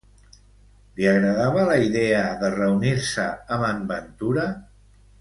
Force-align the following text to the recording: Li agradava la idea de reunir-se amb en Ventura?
Li 0.99 1.05
agradava 1.09 1.67
la 1.69 1.77
idea 1.89 2.23
de 2.41 2.51
reunir-se 2.57 3.29
amb 3.59 3.71
en 3.71 3.89
Ventura? 3.97 4.51